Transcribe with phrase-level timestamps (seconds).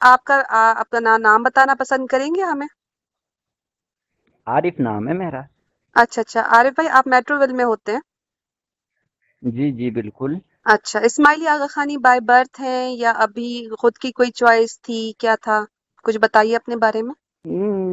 [0.00, 0.42] آپ کا
[0.76, 2.66] اپنا نام بتانا پسند کریں گے ہمیں؟
[4.46, 5.40] عارف نام ہے میرا۔
[5.96, 8.00] اچھا اچھا۔ عارف بھائی آپ میٹرو ویل میں ہوتے ہیں؟
[9.42, 10.34] جی جی بالکل۔
[10.64, 15.34] اچھا اسماعیلی آغا خانی بائی برتھ ہیں یا ابھی خود کی کوئی چوائس تھی؟ کیا
[15.42, 15.64] تھا؟
[16.04, 17.14] کچھ بتائیے اپنے بارے میں۔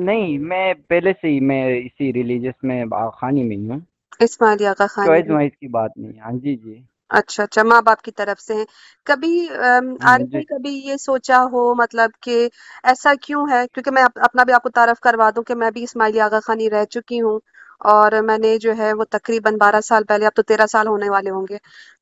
[0.05, 2.85] نہیں میں پہلے سے ہی میں اسی ریلیجس میں
[3.15, 3.79] خانی میں ہوں۔
[4.19, 8.01] اسماعیلی آغا خانی چوائس وائس کی بات نہیں ہاں جی جی۔ اچھا اچھا ماں باپ
[8.01, 8.65] کی طرف سے ہیں۔
[9.07, 12.47] کبھی عارف جی۔ کبھی یہ سوچا ہو مطلب کہ
[12.83, 15.83] ایسا کیوں ہے؟ کیونکہ میں اپنا بھی آپ کو تعارف کروا دوں کہ میں بھی
[15.83, 17.39] اسماعیلی آغا خانی رہ چکی ہوں
[17.85, 21.09] اور میں نے جو ہے وہ تقریباً بارہ سال پہلے اب تو تیرہ سال ہونے
[21.09, 21.57] والے ہوں گے۔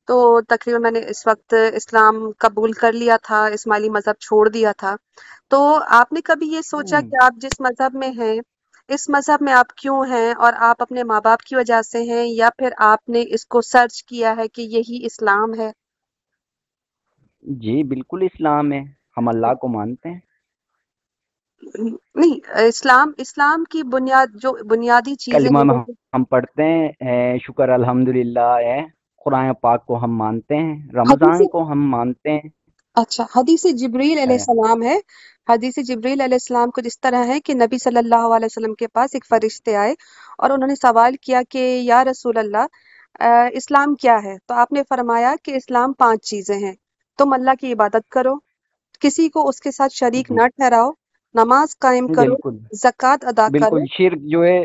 [0.08, 0.16] تو
[0.48, 4.94] تقریباً میں نے اس وقت اسلام قبول کر لیا تھا اسماعیلی مذہب چھوڑ دیا تھا۔
[5.50, 5.58] تو
[5.92, 8.36] آپ نے کبھی یہ سوچا کہ آپ جس مذہب میں ہیں
[8.88, 12.24] اس مذہب میں آپ کیوں ہیں اور آپ اپنے ماں باپ کی وجہ سے ہیں
[12.26, 15.70] یا پھر آپ نے اس کو سرچ کیا ہے کہ یہی اسلام ہے؟
[17.44, 18.80] جی بالکل اسلام ہے
[19.16, 20.20] ہم اللہ کو مانتے ہیں۔
[22.16, 25.50] نہیں اسلام اسلام کی بنیاد جو بنیادی چیزیں
[26.12, 26.64] ہم پڑھتے
[27.02, 28.80] ہیں شکر الحمد للہ ہے
[29.26, 32.48] قرآن پاک کو ہم مانتے ہیں رمضان کو ہم مانتے ہیں۔
[32.96, 34.94] اچھا حدیث جبریل علیہ السلام ہے۔
[35.48, 38.86] حدیث جبریل علیہ السلام کو جس طرح ہے کہ نبی صلی اللہ علیہ وسلم کے
[38.88, 39.92] پاس ایک فرشتے آئے
[40.38, 42.66] اور انہوں نے سوال کیا کہ یا رسول اللہ
[43.56, 46.72] اسلام کیا ہے؟ تو آپ نے فرمایا کہ اسلام پانچ چیزیں ہیں۔
[47.18, 48.34] تم اللہ کی عبادت کرو
[49.02, 50.90] کسی کو اس کے ساتھ شریک نہ ٹھہراؤ
[51.34, 52.34] نماز قائم کرو
[52.76, 54.58] زکوٰۃ ادا کرو۔ شرک جو ہے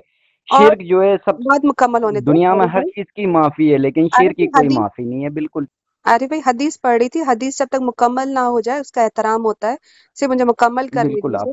[0.47, 4.07] شرک جو ہے سب بات مکمل ہونے دنیا میں ہر چیز کی معافی ہے لیکن
[4.13, 5.65] شرک کی کوئی معافی نہیں ہے بالکل۔
[6.05, 9.01] ارے بھائی حدیث پڑھ رہی تھی حدیث جب تک مکمل نہ ہو جائے اس کا
[9.03, 9.75] احترام ہوتا ہے
[10.17, 11.51] صرف مجھے مکمل دیجیے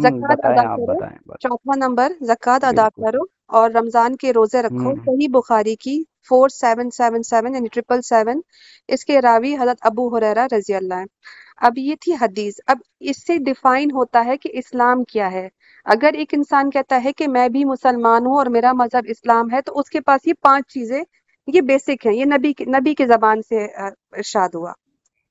[0.00, 0.98] زکوٰۃ ادا کرو
[1.42, 5.96] چوتھا نمبر زکوٰۃ ادا کرو اور رمضان کے روزے رکھو۔ صحیح بخاری کی
[6.28, 8.40] فور سیون سیون سیون یعنی ٹریپل سیون
[8.88, 11.04] اس کے راوی حضرت ابو حریرہ رضی اللہ
[11.60, 15.48] اب یہ تھی حدیث۔ اب اس سے ڈیفائن ہوتا ہے کہ اسلام کیا ہے۔
[15.86, 19.60] اگر ایک انسان کہتا ہے کہ میں بھی مسلمان ہوں اور میرا مذہب اسلام ہے
[19.62, 21.02] تو اس کے پاس یہ پانچ چیزیں
[21.48, 24.72] یہ بیسک ہیں یہ نبی نبی کی زبان سے ارشاد ہوا۔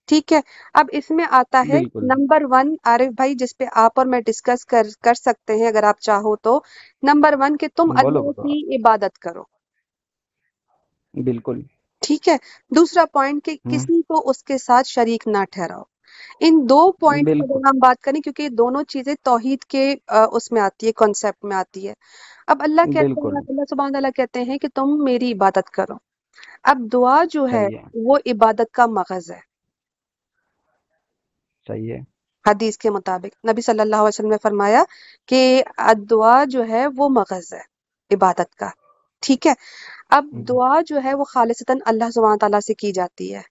[0.10, 0.40] ٹھیک ہے؟
[0.74, 4.66] اب اس میں آتا ہے نمبر ون عارف بھائی جس پہ آپ اور میں ڈسکس
[4.66, 6.60] کر کر سکتے ہیں اگر آپ چاہو تو۔
[7.04, 9.44] نمبر ون کہ تم اللہ کی عبادت کرو۔
[11.14, 11.62] بالکل۔
[12.02, 12.36] ٹھیک ہے؟
[12.76, 15.84] دوسرا پوائنٹ کہ کسی کو اس کے ساتھ شریک نہ ٹھہراؤ۔
[16.40, 17.30] ان دو پوائنٹ
[17.66, 19.84] ہم بات کریں کیونکہ دونوں چیزیں توحید کے
[20.32, 21.94] اس میں آتی ہے کانسیپٹ میں آتی ہے۔
[22.48, 25.96] اب اللہ کہتے ہیں اللہ سبحانہ اللہ کہتے ہیں کہ تم میری عبادت کرو۔
[26.68, 29.40] اب دعا جو ہے وہ عبادت کا مغز ہے۔
[31.68, 32.00] صحیح ہے۔
[32.50, 34.84] حدیث کے مطابق نبی صلی اللہ علیہ وسلم نے فرمایا
[35.26, 35.64] کہ
[36.10, 37.62] دعا جو ہے وہ مغز ہے
[38.16, 38.70] عبادت کا۔
[39.20, 39.54] ٹھیک ہے؟
[40.10, 43.42] اب دعا جو ہے وہ خالصتاً اللہ سبحانہ تعالیٰ سے کی جاتی ہے۔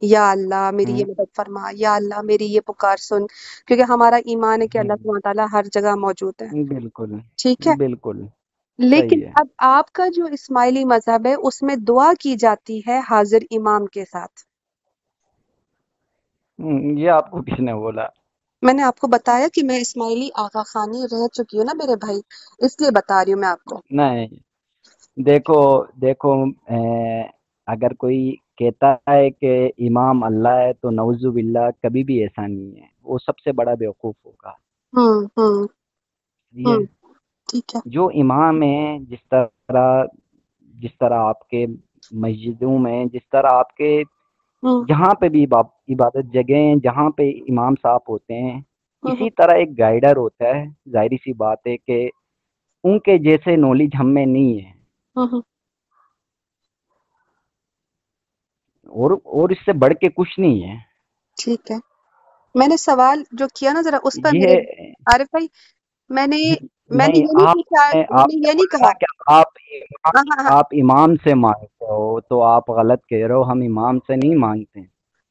[0.00, 3.26] یا اللہ میری یہ مدد فرما یا اللہ میری یہ پکار سن۔
[3.66, 7.76] کیونکہ ہمارا ایمان ہے کہ اللہ سبحانہ تعالیٰ ہر جگہ موجود ہے۔ بالکل۔ ٹھیک ہے؟
[7.76, 8.22] بالکل۔
[8.78, 13.38] لیکن اب آپ کا جو اسماعیلی مذہب ہے اس میں دعا کی جاتی ہے حاضر
[13.50, 14.40] امام کے ساتھ۔
[16.98, 18.06] یہ آپ کو کس نے بولا؟
[18.62, 21.96] میں نے آپ کو بتایا کہ میں اسماعیلی آغا خانی رہ چکی ہوں نا میرے
[21.96, 22.20] بھائی
[22.58, 24.26] اس لیے بتا رہی ہوں میں آپ کو۔ نہیں
[25.16, 25.60] دیکھو
[26.02, 26.32] دیکھو
[27.66, 28.20] اگر کوئی
[28.56, 33.18] کہتا ہے کہ امام اللہ ہے تو نوز باللہ کبھی بھی ایسا نہیں ہے۔ وہ
[33.18, 34.50] سب سے بڑا بیوقوف ہوگا۔
[37.84, 40.04] جو امام ہے جس طرح
[40.60, 41.66] جس طرح آپ کے
[42.12, 44.02] مسجدوں میں جس طرح آپ کے
[44.88, 48.60] جہاں پہ بھی عبادت جگہ ہیں جہاں پہ امام صاحب ہوتے ہیں
[49.02, 52.08] اسی طرح ایک گائیڈر ہوتا ہے۔ ظاہری سی بات ہے کہ
[52.84, 54.70] ان کے جیسے نالج ہم میں نہیں ہے۔
[58.92, 60.76] اور اور اس سے بڑھ کے کچھ نہیں ہے۔
[61.36, 61.76] ٹھیک ہے۔
[62.54, 64.36] میں نے سوال جو کیا نا ذرا اس پر
[65.06, 65.46] عارف بھائی
[66.10, 66.54] میں نے
[66.92, 68.90] میں نے یہ نہیں کہا
[70.50, 74.36] آپ امام سے مانگتے ہو تو آپ غلط کہہ رہے ہو ہم امام سے نہیں
[74.36, 74.80] مانگتے۔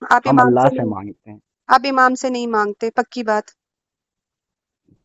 [0.10, 1.38] آپ اللہ سے مانگتے ہیں۔
[1.70, 3.50] آپ امام سے نہیں مانگتے پکی بات۔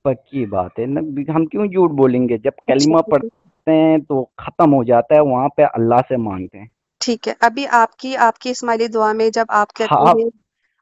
[0.04, 0.84] پکی بات ہے۔
[1.30, 5.48] ہم کیوں جھوٹ بولیں گے؟ جب کلمہ پڑھتے ہیں تو ختم ہو جاتا ہے وہاں
[5.48, 6.66] پہ اللہ سے مانگتے ہیں۔
[7.00, 10.28] ٹھیک ہے ابھی آپ کی آپ کی اسماعیلی دعا میں جب آپ کہتے ہیں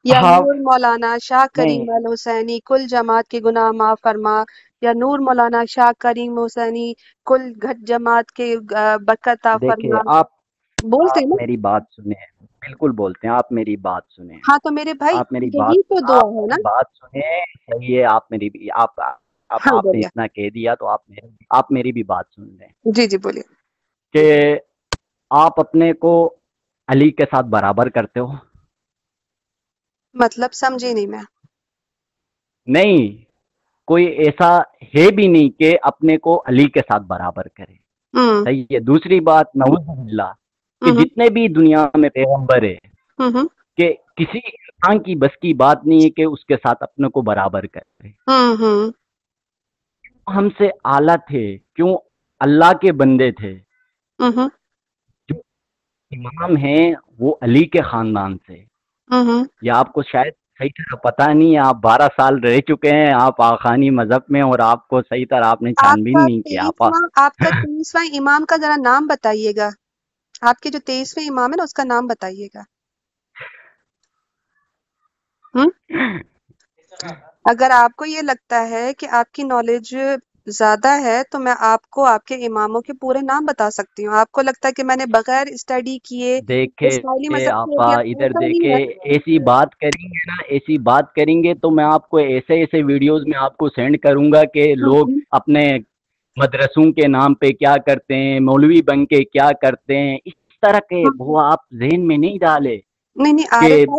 [0.05, 4.43] یا نور مولانا شاہ کریم الحسینی کل جماعت کے گناہ معاف فرما۔
[4.81, 6.93] یا نور مولانا شاہ کریم حسینی
[7.25, 8.55] کل گھٹ جماعت کے
[9.07, 10.27] برکت فرما۔ آپ
[10.83, 14.93] بولتے ہیں میری بات سنیں۔ بالکل بولتے ہیں آپ میری بات سنیں۔ ہاں تو میرے
[14.93, 19.85] بھائی آپ میری بات تو دعا ہے نا۔ بات سنیں ہے آپ میری آپ آپ
[19.85, 20.99] نے اتنا کہہ دیا تو آپ
[21.49, 23.41] آپ میری بھی بات سن لیں۔ جی جی بولیے۔
[24.13, 24.55] کہ
[25.29, 26.35] آپ اپنے کو
[26.87, 28.54] علی کے ساتھ برابر کرتے ہو۔
[30.15, 31.23] مطلب سمجھی نہیں میں۔
[32.65, 33.25] نہیں
[33.87, 37.73] کوئی ایسا ہے بھی نہیں کہ اپنے کو علی کے ساتھ برابر کرے۔
[38.43, 40.31] صحیح ہے دوسری بات نوز اللہ
[40.85, 42.75] کہ جتنے بھی دنیا میں پیغمبر ہے
[43.77, 47.21] کہ کسی انسان کی بس کی بات نہیں ہے کہ اس کے ساتھ اپنے کو
[47.21, 48.07] برابر کرے۔
[50.27, 51.97] ہم سے اعلیٰ تھے؟ کیوں
[52.39, 53.59] اللہ کے بندے تھے؟
[55.27, 55.35] جو
[56.11, 58.74] امام ہیں وہ علی کے خاندان سے۔
[59.61, 63.41] یا آپ کو شاید صحیح طرح پتا نہیں آپ بارہ سال رہ چکے ہیں آپ
[63.41, 66.61] آخانی مذہب میں اور آپ کو صحیح طرح آپ نے چھانبین نہیں کیا۔
[67.15, 69.69] آپ کا تیسواں امام کا ذرا نام بتائیے گا۔
[70.41, 72.61] آپ کے جو تیسویں امام ہے نا اس کا نام بتائیے گا۔
[77.45, 79.95] اگر آپ کو یہ لگتا ہے کہ آپ کی نالج
[80.47, 84.13] زیادہ ہے تو میں آپ کو آپ کے اماموں کے پورے نام بتا سکتی ہوں۔
[84.13, 89.75] آپ کو لگتا ہے کہ میں نے بغیر اسٹڈی کیے دیکھے ادھر دیکھے ایسی بات
[89.75, 93.39] کریں گے نا ایسی بات کریں گے تو میں آپ کو ایسے ایسے ویڈیوز میں
[93.39, 95.67] آپ کو سینڈ کروں گا کہ لوگ اپنے
[96.37, 100.79] مدرسوں کے نام پہ کیا کرتے ہیں مولوی بن کے کیا کرتے ہیں اس طرح
[100.89, 102.77] کے وہ آپ ذہن میں نہیں ڈالے۔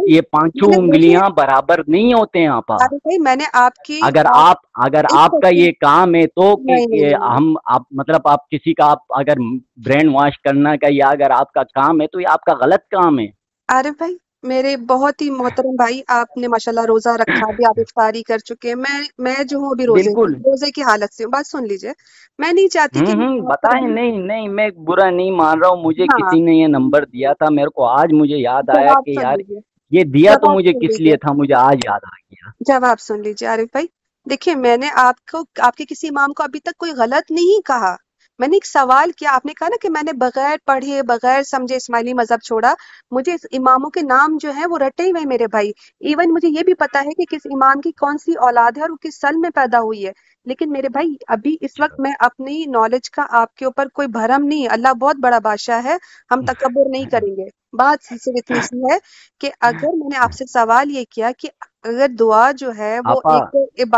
[0.08, 2.72] یہ پانچوں انگلیاں برابر نہیں ہوتے ہیں آپ
[3.20, 6.54] میں نے آپ کی اگر آپ اگر آپ کا یہ کام ہے تو
[7.36, 7.54] ہم
[7.90, 9.38] مطلب آپ کسی کا آپ اگر
[9.76, 12.88] برین واش کرنا کا یا اگر آپ کا کام ہے تو یہ آپ کا غلط
[12.90, 13.26] کام ہے۔
[13.68, 14.16] عارف بھائی
[14.46, 18.38] میرے بہت ہی محترم بھائی آپ نے ماشاء اللہ روزہ رکھا بھی آپ افطاری کر
[18.38, 20.10] چکے ہیں۔ میں میں جو ہوں ابھی روزے
[20.40, 21.92] روزے کی حالت سے ہوں۔ بات سن لیجیے۔
[22.38, 26.18] میں نہیں چاہتی کہ بتائیں۔ نہیں نہیں میں برا نہیں مان رہا ہوں۔ مجھے ہاں۔
[26.18, 29.38] کسی نے یہ نمبر دیا تھا میرے کو آج مجھے یاد آیا کہ یار
[29.90, 33.48] یہ دیا تو مجھے کس لیے تھا؟ مجھے آج یاد آ گیا۔ جواب سن لیجیے
[33.48, 33.86] عارف بھائی۔
[34.30, 37.60] دیکھیے میں نے آپ کو آپ کے کسی امام کو ابھی تک کوئی غلط نہیں
[37.66, 37.94] کہا۔
[38.38, 41.42] میں نے ایک سوال کیا آپ نے کہا نا کہ میں نے بغیر پڑھے بغیر
[41.42, 42.72] سمجھے اسماعیلی مذہب چھوڑا
[43.10, 46.62] مجھے اس اماموں کے نام جو ہیں وہ رٹے ہوئے میرے بھائی۔ ایون مجھے یہ
[46.64, 49.36] بھی پتا ہے کہ کس امام کی کون سی اولاد ہے اور وہ کس سل
[49.36, 50.12] میں پیدا ہوئی ہے۔
[50.46, 54.44] لیکن میرے بھائی ابھی اس وقت میں اپنی نالج کا آپ کے اوپر کوئی بھرم
[54.44, 55.96] نہیں اللہ بہت بڑا بادشاہ ہے
[56.30, 58.98] ہم تکبر نہیں کریں گے۔ بات صرف اتنی سی ہے
[59.40, 61.48] کہ اگر میں نے آپ سے سوال یہ کیا کہ
[61.84, 63.20] اگر دعا جو ہے وہ
[63.74, 63.88] ایک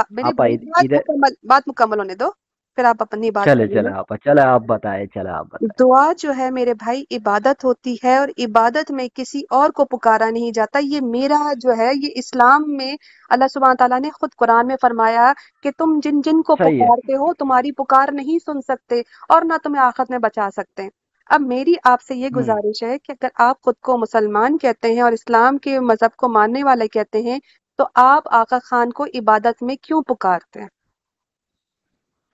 [1.44, 2.31] بات مکمل ہونے دو۔
[2.78, 6.50] پھر آپ اپنی بات چلے چلے آپ چلے آپ بتائے چلے آپ دعا جو ہے
[6.50, 11.00] میرے بھائی عبادت ہوتی ہے اور عبادت میں کسی اور کو پکارا نہیں جاتا۔ یہ
[11.00, 12.96] میرا جو ہے یہ اسلام میں
[13.30, 15.32] اللہ سبحانہ تعالیٰ نے خود قرآن میں فرمایا
[15.62, 19.82] کہ تم جن جن کو پکارتے ہو تمہاری پکار نہیں سن سکتے اور نہ تمہیں
[19.82, 20.88] آخت میں بچا سکتے۔
[21.30, 25.00] اب میری آپ سے یہ گزارش ہے کہ اگر آپ خود کو مسلمان کہتے ہیں
[25.00, 27.38] اور اسلام کے مذہب کو ماننے والے کہتے ہیں
[27.78, 30.77] تو آپ آقا خان کو عبادت میں کیوں پکارتے ہیں؟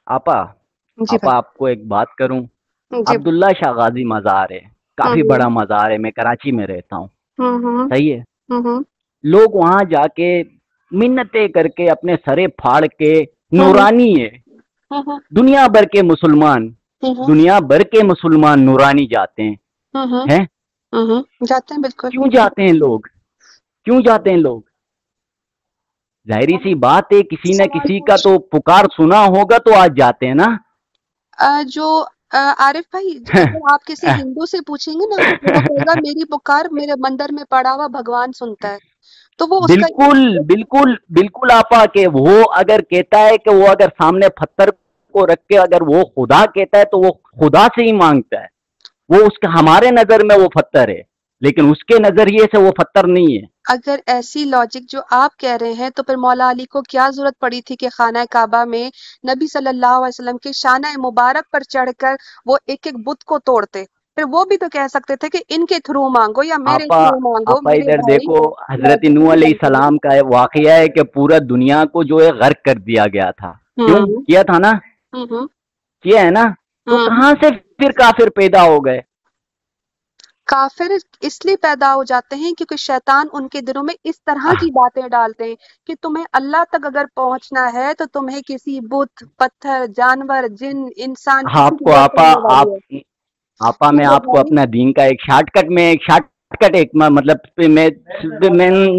[0.07, 0.45] آپا
[0.97, 2.41] جی آپا آپ کو ایک بات کروں۔
[2.91, 4.61] جی۔ عبداللہ شاہ غازی مزار ہے۔
[4.97, 7.07] کافی بڑا مزار ہے میں کراچی میں رہتا ہوں۔
[7.89, 8.21] صحیح ہے؟
[9.23, 10.43] لوگ وہاں جا کے
[10.91, 14.29] منتیں کر کے اپنے سرے پھاڑ کے نورانی ہے۔
[15.37, 16.73] دنیا بھر کے مسلمان
[17.29, 19.55] دنیا بھر کے مسلمان نورانی جاتے ہیں۔
[21.47, 23.01] جاتے ہیں بالکل۔ کیوں جاتے ہیں لوگ؟
[23.85, 24.63] کیوں جاتے ہیں لوگ؟
[26.29, 30.27] ظاہری سی بات ہے کسی نہ کسی کا تو پکار سنا ہوگا تو آج جاتے
[30.27, 30.47] ہیں نا۔
[31.69, 31.89] جو
[32.59, 33.19] عارف بھائی
[33.73, 35.17] آپ کسی ہندو سے پوچھیں گے نا
[35.99, 38.79] میری پکار میرے مندر میں پڑا ہوا بھگوان سنتا ہے۔
[39.41, 44.29] تو وہ بالکل بالکل بالکل آپا کہ وہ اگر کہتا ہے کہ وہ اگر سامنے
[44.37, 44.71] پتھر
[45.15, 47.11] کو رکھ کے اگر وہ خدا کہتا ہے تو وہ
[47.41, 48.53] خدا سے ہی مانگتا ہے۔
[49.09, 51.01] وہ اس کا ہمارے نظر میں وہ پتھر ہے
[51.43, 55.57] لیکن اس کے نظریے سے وہ پتھر نہیں ہے۔ اگر ایسی لاجک جو آپ کہہ
[55.61, 58.89] رہے ہیں تو پھر مولا علی کو کیا ضرورت پڑی تھی کہ خانہ کعبہ میں
[59.31, 62.15] نبی صلی اللہ علیہ وسلم کے شانہ مبارک پر چڑھ کر
[62.47, 63.85] وہ ایک ایک بت کو توڑتے؟
[64.17, 67.21] پھر وہ بھی تو کہہ سکتے تھے کہ ان کے تھرو مانگو یا میرے تھرو
[67.21, 72.21] مانگو ادھر دیکھو حضرت نو علیہ السلام کا واقعہ ہے کہ پورا دنیا کو جو
[72.21, 74.73] ہے غرق کر دیا گیا تھا۔ کیوں؟ کیا تھا نا؟
[76.05, 76.45] کیا ہے نا؟
[76.87, 79.01] تو کہاں سے پھر کافر پیدا ہو گئے؟
[80.47, 84.53] کافر اس لیے پیدا ہو جاتے ہیں کیونکہ شیطان ان کے دلوں میں اس طرح
[84.61, 85.55] کی باتیں ڈالتے ہیں
[85.87, 91.45] کہ تمہیں اللہ تک اگر پہنچنا ہے تو تمہیں کسی بت پتھر جانور جن انسان
[91.55, 92.67] آپ کو آپا آپ
[93.61, 96.27] آپا میں آپ کو اپنا دین کا ایک شارٹ کٹ میں ایک شارٹ
[96.61, 97.89] کٹ ایک مطلب میں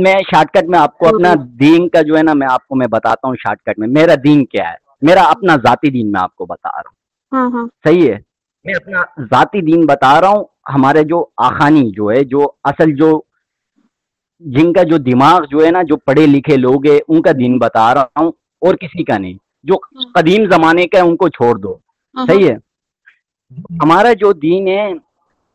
[0.02, 2.75] میں شارٹ کٹ میں آپ کو اپنا دین کا جو ہے نا میں آپ کو
[2.75, 6.22] میں بتاتا ہوں شارٹ کٹ میں۔ میرا دین کیا ہے؟ میرا اپنا ذاتی دین میں
[6.22, 8.18] آپ کو بتا رہا ہوں۔ صحیح ہے؟
[8.66, 10.44] میں اپنا ذاتی دین بتا رہا ہوں
[10.74, 13.22] ہمارے جو آخانی جو ہے جو اصل جو
[14.40, 17.58] جن کا جو دماغ جو ہے نا جو پڑھے لکھے لوگ ہیں ان کا دین
[17.58, 18.32] بتا رہا ہوں
[18.62, 19.76] اور کسی کا نہیں۔ جو
[20.14, 21.78] قدیم زمانے کا ہے ان کو چھوڑ دو۔
[22.28, 22.56] صحیح ہے؟
[23.84, 24.94] ہمارا جو دین ہے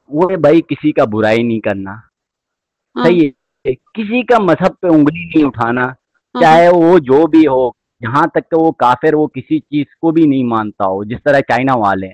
[0.09, 1.97] وہ ہے بھائی کسی کا برائی نہیں کرنا۔
[3.05, 5.87] صحیح ہے؟ کسی کا مذہب پہ انگلی نہیں اٹھانا۔
[6.41, 10.27] چاہے وہ جو بھی ہو جہاں تک کہ وہ کافر وہ کسی چیز کو بھی
[10.27, 12.09] نہیں مانتا ہو جس طرح چائنا والے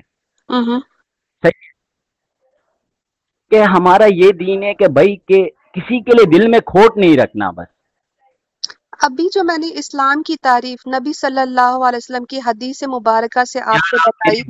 [3.53, 7.17] کہ ہمارا یہ دین ہے کہ بھائی کہ کسی کے لیے دل میں کھوٹ نہیں
[7.17, 7.75] رکھنا بس۔
[9.05, 13.45] ابھی جو میں نے اسلام کی تعریف نبی صلی اللہ علیہ وسلم کی حدیث مبارکہ
[13.45, 14.41] سے آپ کو بتائی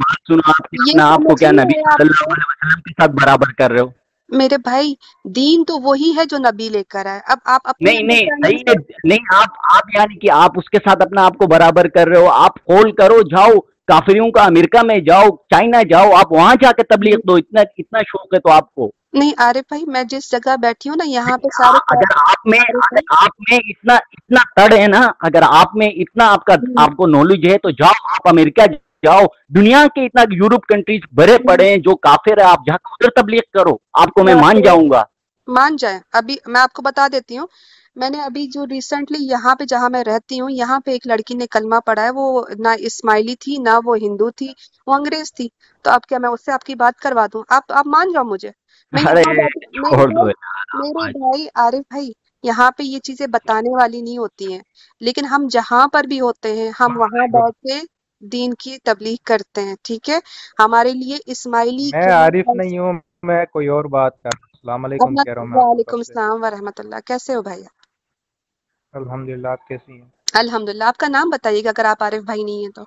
[1.03, 3.89] آپ کو کیا نبی صلی اللہ علیہ وسلم کے ساتھ برابر کر رہے ہو؟
[4.31, 4.95] میرے بھائی
[5.35, 8.27] دین تو وہی ہے جو نبی لے کر آئے۔ اب آپ نہیں نہیں
[9.05, 12.21] نہیں آپ آپ یعنی کہ آپ اس کے ساتھ اپنا آپ کو برابر کر رہے
[12.21, 16.73] ہو۔ آپ کھول کرو جاؤ کافریوں کا امریکہ میں جاؤ چائنا جاؤ آپ وہاں جا
[16.73, 20.31] کے تبلیغ دو اتنا اتنا شوق ہے تو آپ کو۔ نہیں عارف بھائی میں جس
[20.33, 22.59] جگہ بیٹھی ہوں نا یہاں پہ سارے اگر آپ میں
[23.17, 27.07] آپ میں اتنا اتنا تڑ ہے نا اگر آپ میں اتنا آپ کا آپ کو
[27.07, 28.67] نالج ہے تو جاؤ آپ امریکہ
[29.07, 29.21] جاؤ۔
[29.55, 33.23] دنیا کے اتنا یورپ کنٹریز بڑے پڑے ہیں جو کافر ہے آپ جا کر ادھر
[33.23, 35.03] تبلیغ کرو۔ آپ کو میں مان جاؤں گا۔
[35.49, 37.47] مان جائیں۔ ابھی میں آپ کو بتا دیتی ہوں
[37.97, 41.35] میں نے ابھی جو ریسنٹلی یہاں پہ جہاں میں رہتی ہوں یہاں پہ ایک لڑکی
[41.35, 42.27] نے کلمہ پڑھا ہے وہ
[42.59, 44.49] نہ اسماعیلی تھی نہ وہ ہندو تھی
[44.87, 45.49] وہ انگریز تھی۔
[45.85, 48.25] تو اب کیا میں اس سے آپ کی بات کروا دوں؟ آپ آپ مان جاؤ
[48.25, 48.51] مجھے۔
[48.93, 49.23] میرے
[50.95, 52.11] بھائی عارف بھائی
[52.45, 54.61] یہاں پہ یہ چیزیں بتانے والی نہیں ہوتی ہیں۔
[55.01, 57.81] لیکن ہم جہاں پر بھی ہوتے ہیں ہم وہاں بیٹھ کے
[58.23, 60.19] دین کی تبلیغ کرتے ہیں ٹھیک ہے؟
[60.59, 65.33] ہمارے لیے اسماعیلی میں عارف نہیں ہوں میں کوئی اور بات کر السلام علیکم کہہ
[65.33, 67.63] رہا ہوں وعلیکم السلام ورحمۃ اللہ کیسے ہو بھائی؟
[68.93, 72.23] الحمد للہ آپ کیسی ہیں؟ الحمد للہ آپ کا نام بتائیے گا اگر آپ عارف
[72.25, 72.83] بھائی نہیں ہیں تو۔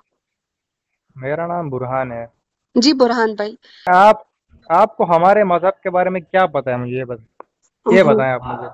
[1.16, 2.26] میرا نام برہان ہے۔
[2.74, 4.16] جی برہان بھائی۔ آپ
[4.68, 6.98] آپ کو ہمارے مذہب کے بارے میں کیا پتا ہے؟ مجھے
[7.86, 8.68] یہ بتائیں آپ مجھے۔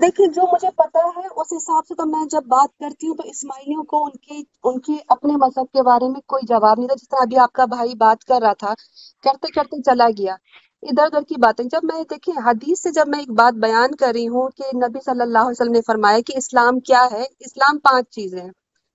[0.00, 3.22] دیکھیں جو مجھے پتا ہے اس حساب سے تو میں جب بات کرتی ہوں تو
[3.28, 6.94] اسماعیلیوں کو ان کی ان کی اپنے مذہب کے بارے میں کوئی جواب نہیں تھا۔
[6.94, 8.74] جس طرح ابھی آپ کا بھائی بات کر رہا تھا
[9.22, 10.36] کرتے کرتے چلا گیا۔
[10.82, 14.10] ادھر ادھر کی باتیں۔ جب میں دیکھیں حدیث سے جب میں ایک بات بیان کر
[14.14, 17.78] رہی ہوں کہ نبی صلی اللہ علیہ وسلم نے فرمایا کہ اسلام کیا ہے اسلام
[17.78, 18.50] پانچ چیزیں ہیں۔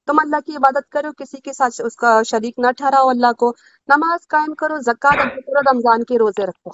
[0.07, 3.51] تم اللہ کی عبادت کرو کسی کے ساتھ اس کا شریک نہ ٹھہراؤ اللہ کو۔
[3.89, 6.71] نماز قائم کرو زکات کرو رمضان کے روزے رکھو۔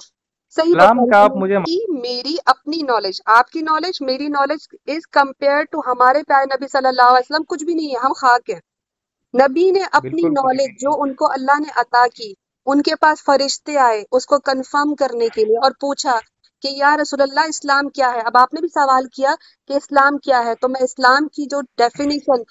[0.56, 0.74] صحیح
[2.00, 6.88] میری اپنی نالج آپ کی نالج میری نالج از کمپیئر ٹو ہمارے پیارے نبی صلی
[6.88, 8.60] اللہ علیہ وسلم کچھ بھی نہیں ہے ہم خاک ہیں۔
[9.34, 12.32] نبی نے اپنی نالج جو ان کو اللہ نے عطا کی
[12.66, 16.18] ان کے پاس فرشتے آئے اس کو کنفرم کرنے کے لیے اور پوچھا
[16.62, 19.34] کہ یا رسول اللہ اسلام کیا ہے؟ اب آپ نے بھی سوال کیا
[19.68, 22.42] کہ اسلام کیا ہے؟ تو میں اسلام کی جو ڈیفینیشن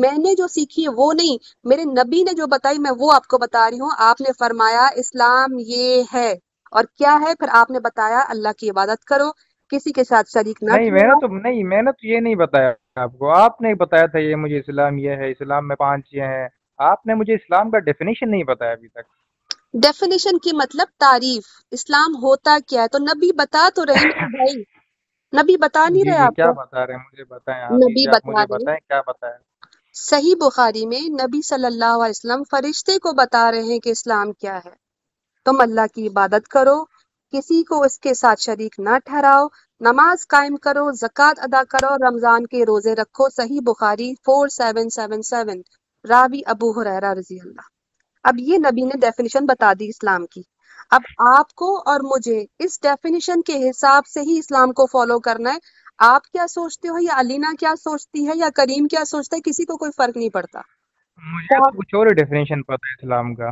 [0.00, 3.26] میں نے جو سیکھی ہے وہ نہیں میرے نبی نے جو بتائی میں وہ آپ
[3.26, 6.34] کو بتا رہی ہوں۔ آپ نے فرمایا اسلام یہ ہے۔
[6.70, 9.30] اور کیا ہے؟ پھر آپ نے بتایا اللہ کی عبادت کرو
[9.68, 12.34] کسی کے ساتھ شریک نہ نہیں میں نے تو نہیں میں نے تو یہ نہیں
[12.34, 16.06] بتایا آپ کو۔ آپ نے بتایا تھا یہ مجھے اسلام یہ ہے اسلام میں پانچ
[16.12, 16.48] یہ ہیں۔
[16.78, 19.21] آپ نے مجھے اسلام کا ڈیفینیشن نہیں بتایا ابھی تک۔
[19.74, 24.62] ڈیفینیشن کی مطلب تعریف اسلام ہوتا کیا ہے؟ تو نبی بتا تو رہے ہیں بھائی
[25.32, 29.00] نبی بتا نہیں رہے آپ کیا بتا رہے ہیں؟ مجھے بتائیں نبی بتا رہے کیا
[29.06, 29.36] بتائیں
[29.94, 34.32] صحیح بخاری میں نبی صلی اللہ علیہ وسلم فرشتے کو بتا رہے ہیں کہ اسلام
[34.32, 34.74] کیا ہے۔
[35.46, 36.84] تم اللہ کی عبادت کرو
[37.32, 39.46] کسی کو اس کے ساتھ شریک نہ ٹھہراؤ
[39.80, 45.22] نماز قائم کرو زکوٰۃ ادا کرو رمضان کے روزے رکھو۔ صحیح بخاری فور سیون سیون
[45.22, 45.60] سیون
[46.04, 47.71] راوی ابو حریرہ رضی اللہ۔
[48.22, 50.42] اب یہ نبی نے ڈیفینیشن بتا دی اسلام کی۔
[50.90, 55.52] اب آپ کو اور مجھے اس ڈیفینیشن کے حساب سے ہی اسلام کو فالو کرنا
[55.52, 55.58] ہے۔
[55.98, 59.64] آپ کیا سوچتے ہو یا علینا کیا سوچتی ہے یا کریم کیا سوچتا ہے؟ کسی
[59.64, 60.60] کو کوئی فرق نہیں پڑتا۔
[61.76, 63.50] کچھ اور ڈیفینیشن پتا ہے اسلام کا۔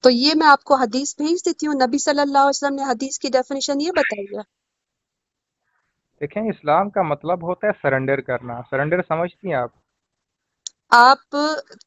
[0.00, 2.82] تو یہ میں آپ کو حدیث بھیج دیتی ہوں۔ نبی صلی اللہ علیہ وسلم نے
[2.82, 4.40] حدیث کی ڈیفینیشن یہ بتائی ہے۔
[6.20, 9.68] دیکھیں اسلام کا مطلب ہوتا ہے سرنڈر کرنا۔ سرنڈر سمجھتی ہیں آپ؟
[10.90, 11.36] آپ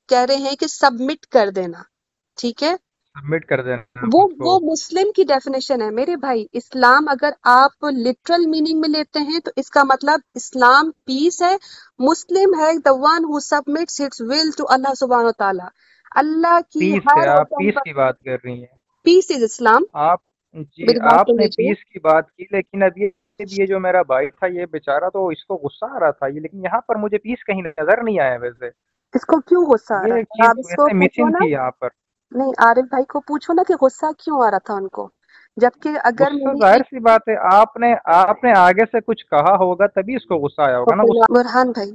[0.09, 1.94] کہہ رہے ہیں کہ سبمٹ کر دینا۔
[2.37, 2.75] ٹھیک ہے؟
[3.15, 8.45] سبمٹ کر دینا وہ وہ مسلم کی ڈیفینیشن ہے میرے بھائی۔ اسلام اگر آپ لٹرل
[8.45, 11.55] میننگ میں لیتے ہیں تو اس کا مطلب اسلام پیس ہے۔
[11.99, 15.67] مسلم ہے the one who submits its will to اللہ سبحانہ تعالی
[16.15, 18.75] اللہ کی ہر آپ پیس کی بات کر رہی ہیں۔
[19.05, 20.19] پیس از اسلام آپ
[20.53, 24.65] جی آپ نے پیس کی بات کی لیکن اب یہ جو میرا بھائی تھا یہ
[24.65, 27.61] بیچارہ تو اس کو غصہ آ رہا تھا۔ یہ لیکن یہاں پر مجھے پیس کہیں
[27.61, 28.67] نظر نہیں آیا ویسے۔
[29.13, 31.89] اس کو کیوں غصہ آ رہا ہے؟ مسنگ تھی یہاں پر۔
[32.31, 35.09] نہیں عارف بھائی کو پوچھو نا کہ غصہ کیوں آ رہا تھا ان کو؟
[35.57, 39.87] جبکہ اگر ظاہر سی بات ہے آپ نے آپ نے آگے سے کچھ کہا ہوگا
[39.87, 41.93] تبھی اس کو غصہ آیا ہوگا نا۔ برہان بھائی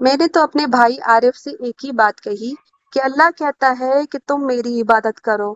[0.00, 2.54] میں نے تو اپنے بھائی عارف سے ایک ہی بات کہی
[2.92, 5.52] کہ اللہ کہتا ہے کہ تم میری عبادت کرو۔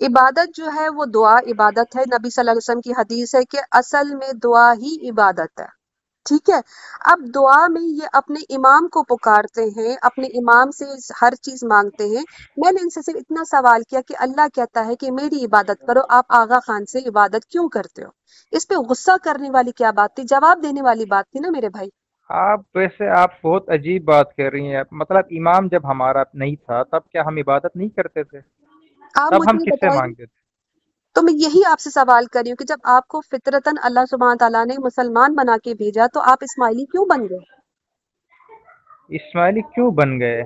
[0.00, 3.44] عبادت جو ہے وہ دعا عبادت ہے۔ نبی صلی اللہ علیہ وسلم کی حدیث ہے
[3.44, 5.66] کہ اصل میں دعا ہی عبادت ہے۔
[6.24, 6.60] ٹھیک ہے۔
[7.00, 10.84] اب دعا میں یہ اپنے امام کو پکارتے ہیں اپنے امام سے
[11.22, 12.24] ہر چیز مانگتے ہیں۔
[12.56, 15.86] میں نے ان سے صرف اتنا سوال کیا کہ اللہ کہتا ہے کہ میری عبادت
[15.86, 18.08] کرو آپ آغا خان سے عبادت کیوں کرتے ہو؟
[18.52, 21.68] اس پہ غصہ کرنے والی کیا بات تھی؟ جواب دینے والی بات تھی نا میرے
[21.68, 21.88] بھائی۔
[22.28, 26.82] آپ ویسے آپ بہت عجیب بات کر رہی ہیں۔ مطلب امام جب ہمارا نہیں تھا
[26.82, 28.40] تب کیا ہم عبادت نہیں کرتے تھے؟
[29.30, 30.43] تب ہم کس سے مانگتے تھے؟
[31.14, 34.00] تو میں یہی آپ سے سوال کر رہی ہوں کہ جب آپ کو فطرتاً اللہ
[34.10, 37.38] سبحانہ تعالیٰ نے مسلمان بنا کے بھیجا تو آپ اسماعیلی کیوں بن گئے؟
[39.16, 40.42] اسماعیلی کیوں بن گئے؟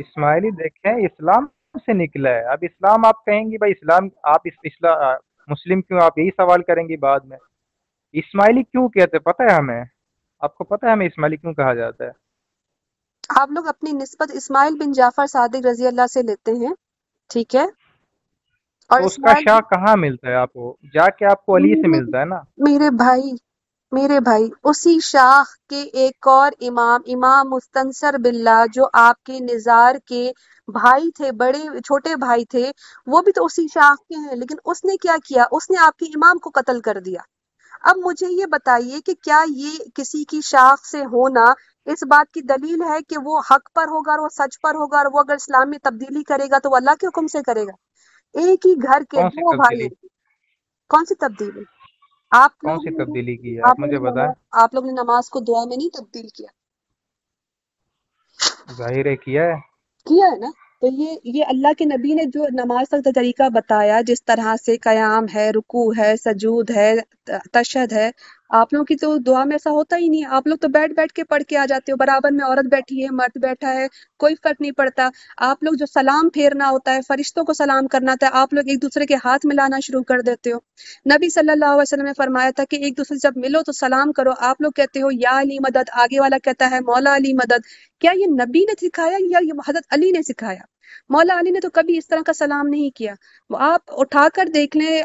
[0.00, 5.14] اسماعیلی دیکھیں اسلام سے نکلا ہے۔ اب اسلام آپ کہیں گی بھائی اسلام آپ اسلام
[5.48, 7.38] مسلم کیوں؟ آپ یہی سوال کریں گی بعد میں۔
[8.12, 9.84] اسماعیلی کیوں کہتے پتہ ہے ہمیں۔
[10.40, 12.10] آپ کو پتہ ہے ہمیں اسماعیلی کیوں کہا جاتا ہے؟
[13.28, 16.74] آپ لوگ اپنی نسبت اسماعیل بن جعفر صادق رضی اللہ سے لیتے ہیں
[17.30, 17.64] ٹھیک ہے؟
[18.90, 21.88] اور اس کا شاہ کہاں ملتا ہے آپ کو؟ جا کے آپ کو علی سے
[21.88, 23.30] ملتا ہے نا؟ میرے بھائی
[23.92, 29.94] میرے بھائی اسی شاخ کے ایک اور امام امام مستنصر باللہ جو آپ کے نظار
[30.06, 30.30] کے
[30.68, 32.70] بھائی تھے بڑے چھوٹے بھائی تھے
[33.06, 35.96] وہ بھی تو اسی شاخ کے ہیں لیکن اس نے کیا کیا؟ اس نے آپ
[35.96, 37.20] کے امام کو قتل کر دیا۔
[37.82, 41.44] اب مجھے یہ بتائیے کہ کیا یہ کسی کی شاخ سے ہونا
[41.86, 44.96] اس بات کی دلیل ہے کہ وہ حق پر ہوگا اور وہ سچ پر ہوگا
[44.98, 47.66] اور وہ اگر اسلام میں تبدیلی کرے گا تو وہ اللہ کے حکم سے کرے
[47.66, 47.87] گا؟
[48.34, 49.88] ایک ہی گھر کے دو بھائی
[50.90, 51.64] کون سی تبدیلی؟
[52.30, 55.64] آپ کون سی تبدیلی کی ہے؟ آپ مجھے بتائیں۔ آپ لوگ نے نماز کو دعا
[55.64, 56.46] میں نہیں تبدیل کیا۔
[58.76, 59.54] ظاہر ہے کیا ہے۔
[60.06, 64.00] کیا ہے نا؟ تو یہ یہ اللہ کے نبی نے جو نماز تک طریقہ بتایا
[64.00, 66.94] جس طرح سے قیام ہے رکوع ہے سجود ہے
[67.52, 68.10] تشد ہے۔
[68.50, 71.12] آپ لوگوں کی تو دعا میں ایسا ہوتا ہی نہیں آپ لوگ تو بیٹھ بیٹھ
[71.12, 73.86] کے پڑھ کے آ جاتے ہو۔ برابر میں عورت بیٹھی ہے، مرد بیٹھا ہے،
[74.18, 78.14] کوئی فرق نہیں پڑتا۔ آپ لوگ جو سلام پھیرنا ہوتا ہے، فرشتوں کو سلام کرنا
[78.20, 80.58] تھا آپ لوگ ایک دوسرے کے ہاتھ ملانا شروع کر دیتے ہو۔
[81.14, 84.12] نبی صلی اللہ علیہ وسلم نے فرمایا تھا کہ ایک دوسرے جب ملو تو سلام
[84.12, 87.60] کرو۔ آپ لوگ کہتے ہو، یا علی مدد، آگے والا کہتا ہے، مولا علی مدد۔
[87.98, 90.77] کیا یہ نبی نے سکھایا یا یہ حضرت علی نے سکھایا؟
[91.10, 93.14] مولا علی نے تو کبھی اس طرح کا سلام نہیں کیا۔
[93.50, 95.00] آپ اٹھا کر دیکھ لیں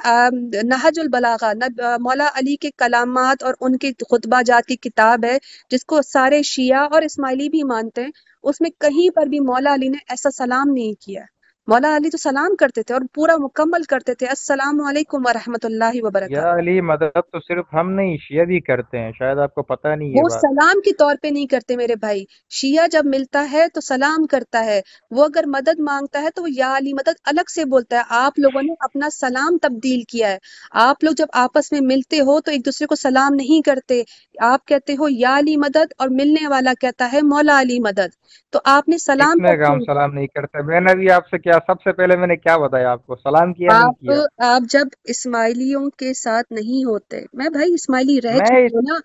[0.63, 1.51] نہج البلاغا
[1.99, 5.37] مولا علی کے کلامات اور ان کے خطبہ جات کی کتاب ہے،
[5.71, 8.11] جس کو سارے شیعہ اور اسماعیلی بھی مانتے ہیں،
[8.43, 11.23] اس میں کہیں پر بھی مولا علی نے ایسا سلام نہیں کیا۔
[11.67, 15.95] مولا علی تو سلام کرتے تھے اور پورا مکمل کرتے تھے۔ السلام علیکم ورحمۃ اللہ
[15.95, 19.63] وبرکاتہ۔ یا علی مدد تو صرف ہم نہیں شیعہ بھی کرتے ہیں۔ شاید آپ کو
[19.63, 23.65] پتہ نہیں وہ سلام کے طور پہ نہیں کرتے میرے بھائی۔ شیعہ جب ملتا ہے
[23.73, 27.49] تو سلام کرتا ہے۔ وہ اگر مدد مانگتا ہے تو وہ یا علی مدد الگ
[27.55, 30.37] سے بولتا ہے۔ آپ لوگوں نے اپنا سلام تبدیل کیا ہے۔
[30.71, 34.03] آپ لوگ جب آپس میں ملتے ہو تو ایک دوسرے کو سلام نہیں کرتے۔
[34.41, 38.11] آپ کہتے ہو یا علی مدد اور ملنے والا کہتا ہے مولا علی مدد۔
[38.51, 39.37] تو آپ نے سلام
[39.85, 42.57] سلام نہیں کرتے؟ میں نے بھی آپ سے کیا سب سے پہلے میں نے کیا
[42.57, 44.15] بتایا آپ کو؟ سلام کیا آپ کیا؟
[44.47, 48.37] آپ جب اسماعیلیوں کے ساتھ نہیں ہوتے میں بھائی اسماعیلی رہ
[48.73, 48.97] نا۔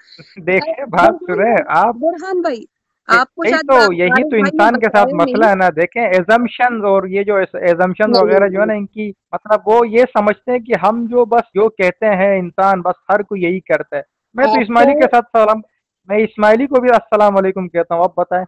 [0.47, 2.65] دیکھیں بات سنیں آپ برہان بھائی
[3.09, 7.23] آپ کو تو یہی تو انسان کے ساتھ مسئلہ ہے نا دیکھیں ایزمشن اور یہ
[7.23, 11.07] جو ایزمشن وغیرہ جو ہے نا ان کی مطلب وہ یہ سمجھتے ہیں کہ ہم
[11.11, 14.03] جو بس جو کہتے ہیں انسان بس ہر کوئی یہی کرتا ہے۔
[14.35, 15.61] میں تو اسماعیلی کے ساتھ سلام
[16.09, 18.45] میں اسماعیلی کو بھی السلام علیکم کہتا ہوں آپ بتائیں۔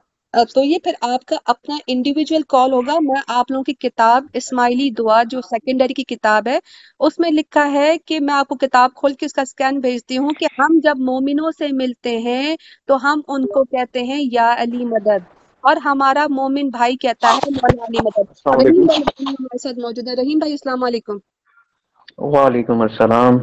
[0.50, 4.90] تو یہ پھر آپ کا اپنا انڈیویجول کال ہوگا۔ میں آپ لوگوں کی کتاب اسماعیلی
[4.90, 6.58] دعا جو سیکنڈری کی کتاب ہے
[7.00, 10.18] اس میں لکھا ہے کہ میں آپ کو کتاب کھول کے اس کا اسکین بھیجتی
[10.18, 12.56] ہوں کہ ہم جب مومنوں سے ملتے ہیں
[12.88, 15.28] تو ہم ان کو کہتے ہیں یا علی مدد۔
[15.64, 20.38] اور ہمارا مومن بھائی کہتا ہے مولا علی مدد۔ رحیم بھائی ساتھ موجود ہے رحیم
[20.38, 21.18] بھائی السلام علیکم۔
[22.26, 23.34] وعلیکم السلام۔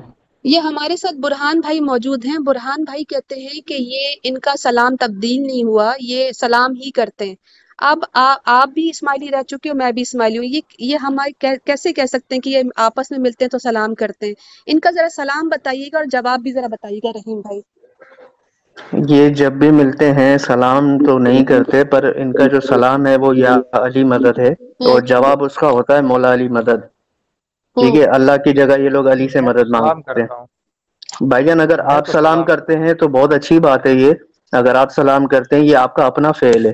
[0.44, 4.52] یہ ہمارے ساتھ برہان بھائی موجود ہیں۔ برہان بھائی کہتے ہیں کہ یہ ان کا
[4.60, 7.36] سلام تبدیل نہیں ہوا یہ سلام ہی کرتے ہیں۔
[7.78, 7.98] اب
[8.46, 11.32] آپ بھی اسماعیلی رہ چکے ہو میں بھی اسماعیلی ہوں۔ یہ یہ ہمارے
[11.66, 14.34] کیسے کہہ سکتے ہیں کہ یہ آپس میں ملتے ہیں تو سلام کرتے ہیں؟
[14.66, 17.62] ان کا ذرا سلام بتائیے گا اور جواب بھی ذرا بتائیے گا رحیم بھائی۔
[19.10, 23.16] یہ جب بھی ملتے ہیں سلام تو نہیں کرتے پر ان کا جو سلام ہے
[23.16, 24.52] وہ یا علی مدد ہے۔
[24.88, 26.97] اور جواب اس کا ہوتا ہے مولا علی مدد۔
[27.82, 30.28] ٹھیک ہے اللہ کی جگہ یہ لوگ علی سے مدد مانگتے ہیں۔
[31.22, 34.14] بھائی جان اگر آپ سلام کرتے ہیں تو بہت اچھی بات ہے یہ۔
[34.52, 36.74] اگر آپ سلام کرتے ہیں یہ آپ کا اپنا فعل ہے۔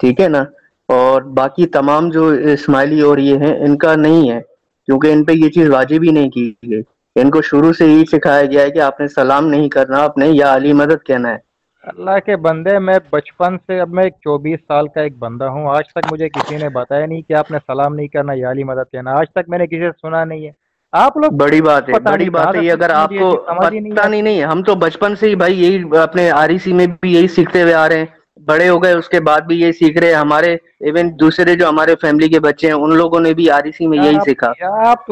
[0.00, 0.44] ٹھیک ہے نا؟
[0.88, 4.40] اور باقی تمام جو اسماعیلی اور یہ ہیں ان کا نہیں ہے۔
[4.86, 6.82] کیونکہ ان پہ یہ چیز واجب ہی نہیں کی گئی۔
[7.16, 10.18] ان کو شروع سے یہی سکھایا گیا ہے کہ آپ نے سلام نہیں کرنا آپ
[10.18, 11.47] نے یا علی مدد کہنا ہے۔
[11.82, 15.68] اللہ کے بندے میں بچپن سے اب میں ایک چوبیس سال کا ایک بندہ ہوں۔
[15.76, 18.64] آج تک مجھے کسی نے بتایا نہیں کہ آپ نے سلام نہیں کرنا یا علی
[18.64, 20.50] مدد کہنا آج تک میں نے کسی سے سنا نہیں ہے۔
[20.92, 24.62] آپ لوگ بڑی بات ہے بڑی بات ہے۔ اگر آپ کو پتا نہیں نہیں ہم
[24.62, 27.88] تو بچپن سے ہی بھائی یہی اپنے آر سی میں بھی یہی سیکھتے ہوئے آ
[27.88, 28.06] رہے ہیں۔
[28.46, 31.68] بڑے ہو گئے اس کے بعد بھی یہی سیکھ رہے ہیں۔ ہمارے ایون دوسرے جو
[31.68, 34.52] ہمارے فیملی کے بچے ہیں ان لوگوں نے بھی آر سی میں یہی سیکھا۔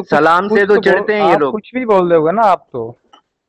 [0.09, 2.91] سلام سے تو چڑھتے ہیں یہ لوگ۔ کچھ بھی بول دو گے نا آپ تو۔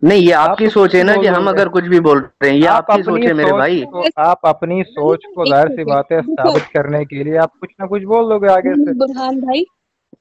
[0.02, 2.56] نہیں یہ آپ کی سوچ ہے نا کہ ہم اگر کچھ بھی بول رہے ہیں
[2.58, 3.82] یہ آپ کی سوچ ہے میرے بھائی۔
[4.24, 8.04] آپ اپنی سوچ کو ظاہر سی باتیں ثابت کرنے کے لیے آپ کچھ نہ کچھ
[8.04, 9.62] بول دو گے آگے سے۔ برہان بھائی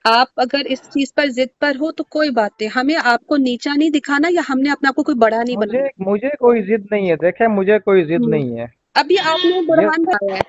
[0.09, 3.37] آپ اگر اس چیز پر ضد پر ہو تو کوئی بات نہیں۔ ہمیں آپ کو
[3.37, 6.61] نیچا نہیں دکھانا یا ہم نے اپنے آپ کو کوئی بڑا نہیں بنا مجھے کوئی
[6.61, 10.41] ضد نہیں ہے دیکھیں مجھے کوئی ضد نہیں ہے۔ ابھی آپ نے برہان بتایا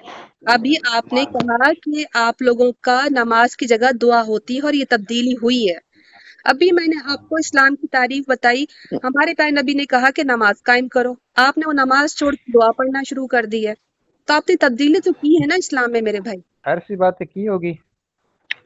[0.46, 4.74] ابھی آپ نے کہا کہ آپ لوگوں کا نماز کی جگہ دعا ہوتی ہے اور
[4.74, 5.87] یہ تبدیلی ہوئی ہے۔
[6.44, 10.22] ابھی میں نے آپ کو اسلام کی تعریف بتائی۔ ہمارے پیر نبی نے کہا کہ
[10.24, 13.74] نماز قائم کرو۔ آپ نے وہ نماز چھوڑ کے دعا پڑھنا شروع کر دی ہے۔
[14.26, 17.18] تو آپ نے تبدیلی تو کی ہے نا اسلام میں میرے بھائی؟ ہر سی بات
[17.18, 17.72] کی ہوگی۔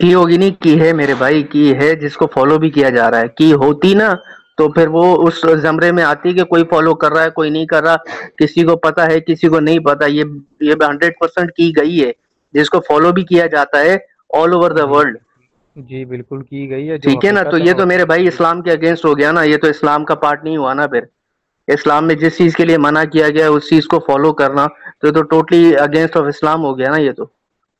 [0.00, 3.10] کی ہوگی نہیں کی ہے میرے بھائی کی ہے جس کو فالو بھی کیا جا
[3.10, 4.14] رہا ہے۔ کی ہوتی نا
[4.56, 7.66] تو پھر وہ اس زمرے میں آتی کہ کوئی فالو کر رہا ہے کوئی نہیں
[7.66, 7.96] کر رہا۔
[8.36, 10.24] کسی کو پتا ہے کسی کو نہیں پتا۔ یہ
[10.60, 12.12] یہ ہنڈریڈ پرسینٹ کی گئی ہے۔
[12.52, 13.98] جس کو فالو بھی کیا جاتا ہے
[14.34, 15.18] آل اوور دا ورلڈ
[15.76, 18.72] جی بالکل کی گئی ہے ٹھیک ہے نا؟ تو یہ تو میرے بھائی اسلام کے
[18.72, 21.04] اگینسٹ ہو گیا نا یہ تو اسلام کا پارٹ نہیں ہوا نا پھر۔
[21.68, 24.66] اسلام میں جس چیز کے لیے منع کیا گیا اس چیز کو فالو کرنا
[25.00, 27.24] تو تو ٹوٹلی اگینسٹ آف اسلام ہو گیا نا یہ تو۔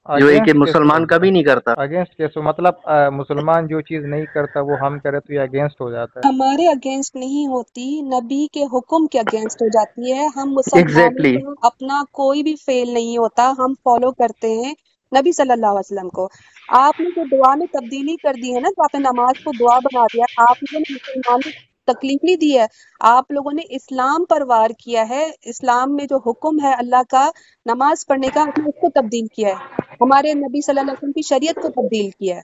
[0.07, 2.74] جو ایک مسلمان کبھی نہیں کرتا۔ اگینسٹ کیسو مطلب
[3.14, 6.66] مسلمان جو چیز نہیں کرتا وہ ہم کرے تو یہ اگینسٹ ہو جاتا ہے۔ ہمارے
[6.68, 11.14] اگینسٹ نہیں ہوتی نبی کے حکم کے اگینسٹ ہو جاتی ہے۔ ہم مسلمان
[11.62, 14.72] اپنا کوئی بھی فیل نہیں ہوتا ہم فالو کرتے ہیں۔
[15.16, 16.29] نبی صلی اللہ علیہ وسلم کو۔
[16.68, 19.79] آپ نے جو دعا میں تبدیلی کر دی ہے نا آپ نے نماز کو دعا
[19.79, 21.40] بنا دیا، آپ نے مسلمان
[21.87, 22.66] تکلیف نہیں دی ہے،
[23.01, 27.31] آپ لوگوں نے اسلام پر وار کیا ہے۔ اسلام میں جو حکم ہے اللہ کا،
[27.66, 29.55] نماز پڑھنے کا، آپ نے اس کو تبدیل کیا ہے۔
[30.01, 32.40] ہمارے نبی صلی اللہ علیہ وسلم کی شریعت کو تبدیل کیا ہے۔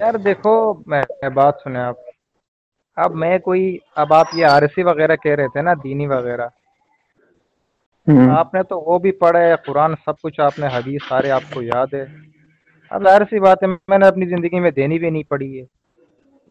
[0.00, 1.96] یار دیکھو، میں بات سنیں آپ۔
[2.96, 6.46] اب میں کوئی، اب آپ یہ عارسی وغیرہ کہہ رہے تھے نا، دینی وغیرہ۔
[8.30, 11.42] آپ نے تو وہ بھی پڑھا ہے، قرآن سب کچھ آپ نے، حدیث سارے آپ
[11.54, 12.04] کو یاد ہے۔
[12.90, 15.64] اب ظاہر سی بات ہے، میں نے اپنی زندگی میں دینی بھی نہیں پڑھی ہے۔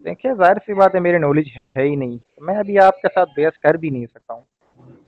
[0.04, 3.30] دیکھیے، ظاہر سی بات ہے، میری نالج ہے ہی نہیں۔ میں ابھی آپ کے ساتھ
[3.36, 4.42] بیس کر بھی نہیں سکتا ہوں۔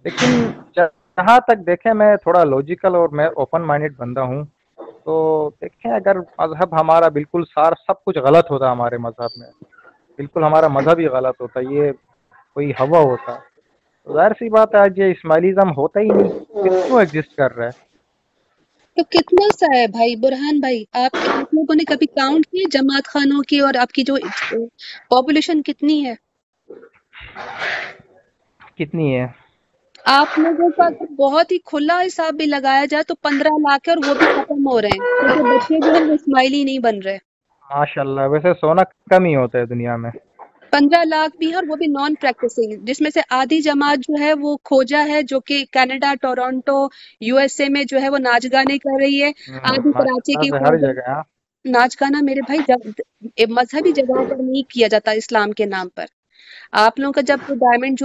[0.03, 4.43] لیکن جہاں تک دیکھیں، میں تھوڑا لوجیکل اور میں اوپن مائنڈیڈ بندہ ہوں۔
[5.03, 9.51] تو دیکھیں، اگر مذہب ہمارا بالکل سار سب کچھ غلط ہوتا ہمارے مذہب میں،
[10.17, 11.91] بالکل ہمارا مذہب ہی غلط ہوتا، یہ
[12.53, 13.56] کوئی ہوا ہوتا۔
[14.13, 17.71] ظاہر سی بات ہے آج یہ اسماعیلزم ہوتا ہی نہیں۔ کیوں ایگزسٹ کر رہا ہے؟
[18.95, 21.15] تو کتنا سا ہے بھائی؟ برہان بھائی آپ
[21.53, 24.15] لوگوں نے کبھی کاؤنٹ کی جماعت خانوں کی اور آپ کی جو
[25.09, 26.13] پاپولیشن کتنی ہے؟
[28.75, 29.27] کتنی ہے؟
[30.05, 34.13] آپ لوگوں کا بہت ہی کھلا حساب بھی لگایا جائے تو پندرہ لاکھ اور وہ
[34.13, 37.17] بھی ختم ہو رہے ہیں۔ کیونکہ بچے جو ہیں وہ اسماعیلی نہیں بن رہے۔
[37.69, 40.11] ماشاء اللہ ویسے سونا کم ہی ہوتا ہے دنیا میں۔
[40.71, 44.21] پندرہ لاکھ بھی ہے اور وہ بھی نان پریکٹسنگ جس میں سے آدھی جماعت جو
[44.21, 46.77] ہے وہ کھوجا ہے جو کہ Canada Toronto
[47.21, 49.31] U S A میں جو ہے وہ ناچ گانے کر رہی ہے۔
[49.65, 50.49] آدھی کراچی کی
[51.07, 51.21] ہاں۔
[51.65, 56.05] ناچ گانا میرے بھائی مذہبی جگہوں پر نہیں کیا جاتا اسلام کے نام پر۔
[56.77, 57.99] آپ لوگوں کا جب ڈائمنڈ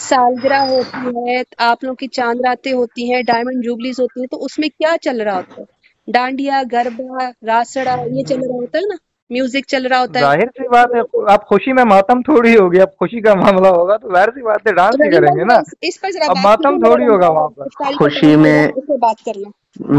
[0.00, 4.44] سالگرہ ہوتی ہے آپ لوگوں کی چاند راتیں ہوتی ہیں ڈائمنڈ جوبلیز ہوتی ہیں تو
[4.44, 5.78] اس میں کیا چل رہا ہوتا ہے؟
[6.08, 8.96] ڈانڈیا گربا راسڑا یہ چل رہا ہوتا ہے نا۔
[9.30, 11.00] میوزک چل رہا ہوتا ہے۔ ظاہر سی بات ہے
[11.32, 14.66] آپ خوشی میں ماتم تھوڑی ہوگی اب خوشی کا معاملہ ہوگا تو ظاہر سی بات
[14.66, 15.58] ہے ڈانس ہی کریں گے نا۔
[16.28, 17.66] اب ماتم تھوڑی ہوگا وہاں پر۔
[17.98, 18.58] خوشی میں
[19.00, 19.50] بات کر لیں۔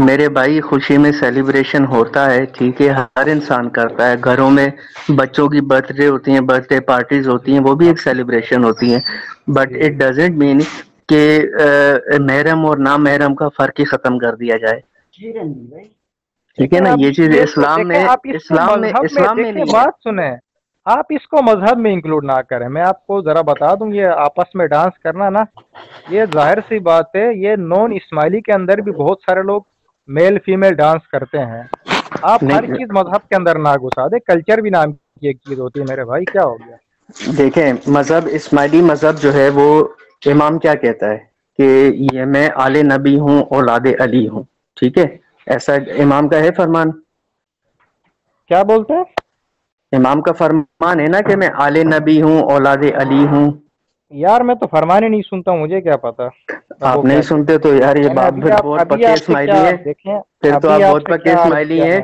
[0.06, 4.68] میرے بھائی خوشی میں سیلیبریشن ہوتا ہے ٹھیک ہے ہر انسان کرتا ہے۔ گھروں میں
[5.16, 8.64] بچوں کی برتھ ڈے ہوتی ہیں برتھ ڈے پارٹیز ہوتی ہیں وہ بھی ایک سیلیبریشن
[8.64, 9.00] ہوتی ہیں۔
[9.48, 10.58] بٹ اٹ ڈزنٹ مین
[11.08, 11.22] کہ
[12.20, 14.80] محرم اور نام محرم کا فرق ہی ختم کر دیا جائے۔
[16.58, 20.36] ٹھیک ہے نا یہ چیز اسلام میں اسلام میں اسلام میں نہیں بات سنیں۔
[20.84, 24.06] آپ اس کو مذہب میں انکلوڈ نہ کریں۔ میں آپ کو ذرا بتا دوں یہ
[24.06, 25.42] آپس میں ڈانس کرنا نا
[26.08, 29.62] یہ ظاہر سی بات ہے یہ نون اسماعیلی کے اندر بھی بہت سارے لوگ
[30.06, 31.62] میل فیمیل ڈانس کرتے ہیں۔
[32.22, 35.60] آپ ہر چیز مذہب کے اندر نہ گھسا دے کلچر بھی نام کی ایک چیز
[35.60, 36.76] ہوتی ہے۔ میرے بھائی کیا ہو گیا؟
[37.38, 39.88] دیکھیں مذہب اسماعیلی مذہب جو ہے وہ
[40.26, 41.18] امام کیا کہتا ہے؟
[41.58, 44.42] کہ یہ میں آل نبی ہوں اولاد علی ہوں۔
[44.76, 46.90] ٹھیک ہے؟ ایسا امام کا ہے فرمان؟
[48.48, 49.04] کیا بولتے ہیں؟
[49.92, 53.52] امام کا فرمان ہے نا کہ میں آل نبی ہوں اولاد علی ہوں۔
[54.10, 56.22] یار میں تو فرمان ہی نہیں سنتا ہوں مجھے کیا پتا؟
[56.80, 59.76] آپ نہیں سنتے تو یار یہ بات بہت پکے اسماعیلی ہے۔
[60.40, 62.00] پھر تو آپ بہت پکے اسماعیلی ہیں۔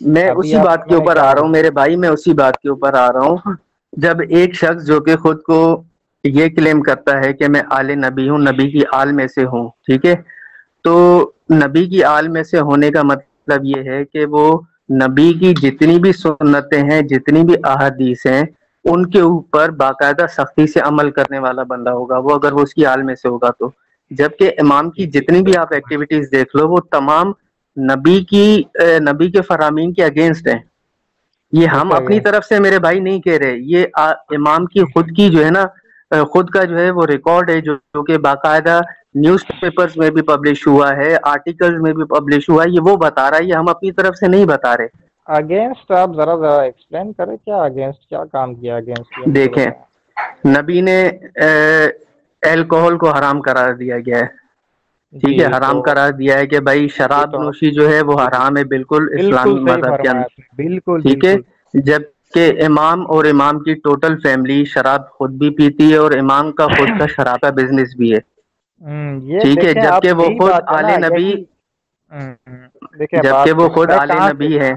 [0.00, 2.94] میں اسی بات کے اوپر آ رہا ہوں میرے بھائی میں اسی بات کے اوپر
[2.94, 3.36] آ رہا ہوں۔
[3.92, 5.82] جب ایک شخص جو کہ خود کو
[6.24, 9.68] یہ کلیم کرتا ہے کہ میں آل نبی ہوں نبی کی آل میں سے ہوں
[9.68, 10.14] ٹھیک ہے؟
[10.84, 14.60] تو نبی کی آل میں سے ہونے کا مطلب یہ ہے کہ وہ
[14.90, 18.42] نبی کی جتنی بھی سنتیں ہیں جتنی بھی احادیث ہیں
[18.84, 22.74] ان کے اوپر باقاعدہ سختی سے عمل کرنے والا بندہ ہوگا۔ وہ اگر وہ اس
[22.74, 23.70] کی آل میں سے ہوگا تو۔
[24.10, 27.32] جبکہ امام کی جتنی بھی آپ ایکٹیویٹیز دیکھ لو وہ تمام
[27.76, 28.62] نبی کی
[29.10, 30.58] نبی کے فرامین کے اگینسٹ ہیں۔
[31.52, 35.28] یہ ہم اپنی طرف سے میرے بھائی نہیں کہہ رہے۔ یہ امام کی خود کی
[35.30, 35.64] جو ہے نا
[36.32, 38.80] خود کا جو ہے وہ ریکارڈ ہے جو کہ باقاعدہ
[39.14, 42.96] نیوز پیپرز میں بھی پبلش ہوا ہے آرٹیکل میں بھی پبلش ہوا ہے یہ وہ
[42.96, 44.86] بتا رہا ہے یہ ہم اپنی طرف سے نہیں بتا رہے۔
[45.26, 49.66] اگینسٹ آپ ذرا ذرا ایکسپلین کریں کیا اگینسٹ کیا کام کیا اگینسٹ دیکھیں
[50.48, 50.98] نبی نے
[52.42, 54.26] الکوہل کو حرام قرار دیا گیا ہے۔
[55.12, 58.56] ٹھیک ہے جی، حرام قرار دیا ہے کہ بھائی شراب نوشی جو ہے وہ حرام
[58.56, 61.34] ہے بالکل اسلامی مذہب کے اندر۔ بالکل ٹھیک ہے
[61.74, 66.66] جبکہ امام اور امام کی ٹوٹل فیملی شراب خود بھی پیتی ہے اور امام کا
[66.68, 68.18] خود کا شراب کا بزنس بھی ہے۔
[68.82, 71.32] ٹھیک ہے جبکہ وہ خود آل نبی
[73.00, 74.72] جبکہ وہ خود آل نبی ہے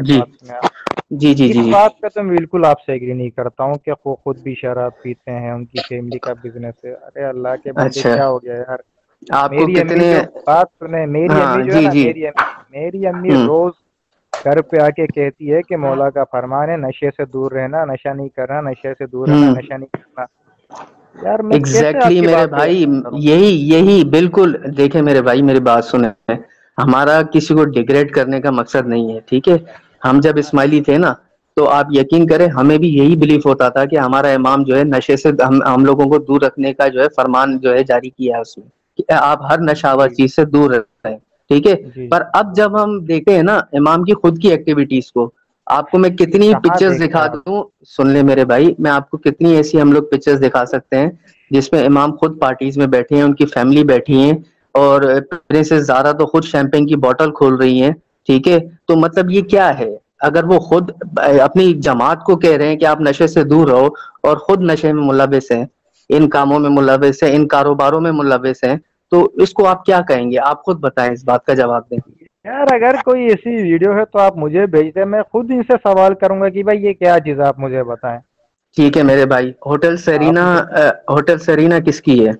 [0.00, 0.20] جی۔
[1.12, 4.14] جی جی جی بات کا تو بالکل آپ سے ایگری نہیں کرتا ہوں کہ وہ
[4.14, 8.00] خود بھی شراب پیتے ہیں ان کی فیملی کا بزنس ہے۔ ارے اللہ کے بچے
[8.00, 8.78] اچھا۔ کیا ہو گیا یار؟
[9.22, 10.14] آپ کو کتنے
[10.46, 12.26] بات سنیں میری ہاں، امی جو جی، جی۔
[12.70, 13.72] میری امی روز
[14.32, 17.84] گھر پہ آ کے کہتی ہے کہ مولا کا فرمان ہے نشے سے دور رہنا
[17.84, 20.24] نشہ نہیں کرنا نشے سے دور رہنا نشہ نہیں کرنا۔
[21.14, 22.84] ایگزیکٹلی میرے بھائی
[23.20, 26.10] یہی یہی بالکل۔ دیکھیں میرے بھائی میری بات سنیں۔
[26.78, 29.56] ہمارا کسی کو ڈگریڈ کرنے کا مقصد نہیں ہے ٹھیک ہے؟
[30.04, 31.12] ہم جب اسماعیلی تھے نا
[31.56, 34.82] تو آپ یقین کریں ہمیں بھی یہی بلیف ہوتا تھا کہ ہمارا امام جو ہے
[34.86, 35.30] نشے سے
[35.66, 38.56] ہم لوگوں کو دور رکھنے کا جو ہے فرمان جو ہے جاری کیا ہے اس
[38.58, 38.66] میں
[39.16, 41.16] آپ ہر نشاور جی۔ چیز سے دور رہتے ہیں
[41.50, 45.10] ٹھیک ہے؟ جی۔ پر اب جب ہم دیکھتے ہیں نا امام کی خود کی ایکٹیویٹیز
[45.12, 45.30] کو
[45.68, 47.62] آپ کو میں کتنی پکچرز دکھا دوں؟
[47.96, 51.10] سن لے میرے بھائی میں آپ کو کتنی ایسی ہم لوگ پکچرز دکھا سکتے ہیں
[51.50, 54.32] جس میں امام خود پارٹیز میں بیٹھے ہیں ان کی فیملی بیٹھی ہیں
[54.74, 57.92] اور پرنسز زارا تو خود شیمپین کی بوٹل کھول رہی ہیں
[58.26, 60.90] ٹھیک ہے؟ تو مطلب یہ کیا ہے؟ اگر وہ خود
[61.40, 63.86] اپنی جماعت کو کہہ رہے ہیں کہ آپ نشے سے دور رہو
[64.20, 65.64] اور خود نشے میں ملوث ہیں
[66.10, 68.76] ان کاموں میں ملوث ہیں ان کاروباروں میں ملوث ہیں
[69.12, 71.98] تو اس کو آپ کیا کہیں گے؟ آپ خود بتائیں اس بات کا جواب دیں۔
[72.48, 75.76] یار اگر کوئی ایسی ویڈیو ہے تو آپ مجھے بھیج دیں میں خود ان سے
[75.82, 78.18] سوال کروں گا کہ بھائی یہ کیا چیز آپ مجھے بتائیں۔
[78.76, 80.44] ٹھیک ہے میرے بھائی ہوٹل سرینا
[81.08, 82.32] ہوٹل سرینا کس کی ہے؟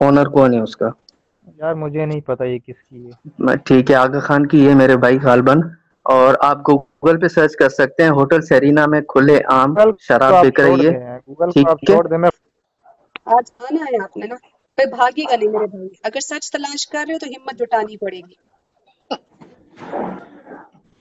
[0.00, 0.88] اونر کون ہے اس کا؟
[1.56, 4.96] یار مجھے نہیں پتا یہ کس کی ہے۔ ٹھیک ہے آگا خان کی ہے میرے
[4.96, 5.60] بھائی غالباً۔
[6.06, 10.60] اور آپ گوگل پہ سرچ کر سکتے ہیں ہوٹل سیرینا میں کھلے عام شراب بک
[10.60, 10.94] رہی ہے۔
[13.26, 14.36] آج آنا ہے آپ نے نا
[14.78, 18.18] بھاگے گا نہیں میرے بھائی۔ اگر سچ تلاش کر رہے ہو تو ہمت جٹانی پڑے
[18.18, 18.34] گی۔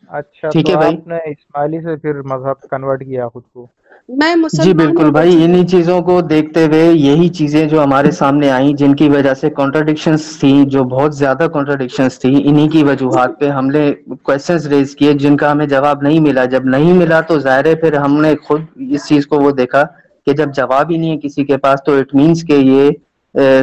[0.09, 3.65] اچھا ٹھیک ہے بھائی۔ نے اسماعیلی سے پھر مذہب کنورٹ کیا خود کو؟
[4.11, 8.73] میں جی بالکل بھائی انہی چیزوں کو دیکھتے ہوئے یہی چیزیں جو ہمارے سامنے آئیں
[8.75, 13.49] جن کی وجہ سے کانٹرڈکشنز تھی جو بہت زیادہ کانٹرڈکشنز تھی انہی کی وجوہات پہ
[13.49, 13.91] ہم نے
[14.23, 17.75] کوشچنز ریز کیے جن کا ہمیں جواب نہیں ملا۔ جب نہیں ملا تو ظاہر ہے
[17.75, 19.83] پھر ہم نے خود اس چیز کو وہ دیکھا
[20.27, 22.89] کہ جب جواب ہی نہیں ہے کسی کے پاس تو اٹ مینس کہ یہ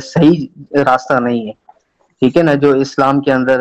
[0.04, 0.46] صحیح
[0.84, 1.52] راستہ نہیں ہے۔
[2.20, 3.58] ٹھیک ہے نا جو اسلام کے اندر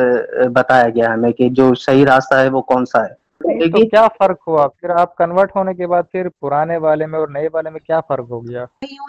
[0.50, 3.28] بتایا گیا ہمیں کہ جو صحیح راستہ ہے وہ کون سا ہے۔
[3.72, 7.28] تو کیا فرق ہوا؟ پھر آپ کنورٹ ہونے کے بعد پھر پرانے والے میں اور
[7.28, 8.66] نئے والے میں کیا فرق ہو گیا؟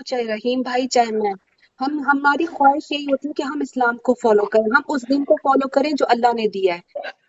[0.06, 1.32] چاہے رحیم بھائی چاہے میں۔
[1.80, 5.24] ہم ہماری خواہش یہی ہوتی ہے کہ ہم اسلام کو فالو کریں۔ ہم اس دن
[5.24, 6.80] کو فالو کریں جو اللہ نے دیا ہے۔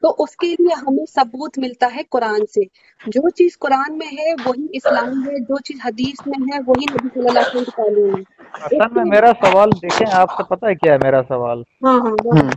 [0.01, 2.61] تو اس کے لیے ہمیں ثبوت ملتا ہے قرآن سے۔
[3.07, 7.07] جو چیز قرآن میں ہے وہی اسلام ہے۔ جو چیز حدیث میں ہے وہی نبی
[7.13, 10.65] صلی اللہ علیہ وسلم کی تعلیم ہے اصل میں میرا سوال دیکھیں آپ سے پتہ
[10.65, 12.49] ہے کیا ہے میرا سوال؟ ہاں ہاں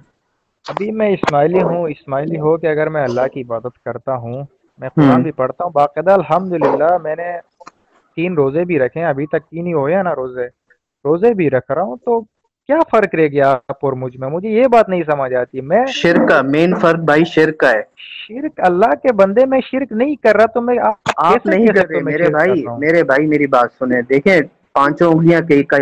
[0.66, 4.42] ابھی میں اسماعیلی ہوں اسماعیلی ہو کہ اگر میں اللہ کی عبادت کرتا ہوں
[4.80, 7.30] میں قرآن بھی پڑھتا ہوں باقاعدہ الحمد للہ میں نے
[8.16, 10.46] تین روزے بھی رکھے ہیں ابھی تک تین ہی ہوئے ہیں نا روزے۔
[11.04, 12.20] روزے بھی رکھ رہا ہوں تو
[12.68, 15.84] کیا فرق رہ گیا آپ اور مجھ میں؟ مجھے یہ بات نہیں سمجھ آتی۔ میں
[15.92, 17.80] شرک مین فرق بھائی شرک ہے۔
[18.18, 22.00] شرک اللہ کے بندے میں شرک نہیں کر رہا تو میں آپ نہیں کر رہے
[22.02, 24.38] میرے بھائی میرے بھائی میری بات سنیں۔ دیکھیں
[24.74, 25.40] پانچوں انگلیاں